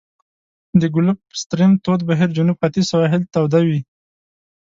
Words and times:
د 0.79 0.83
ګلف 0.95 1.19
ستریم 1.41 1.71
تود 1.83 2.01
بهیر 2.09 2.29
جنوب 2.37 2.57
ختیځ 2.61 2.85
سواحل 2.91 3.21
توده 3.33 3.59
وي. 3.67 3.79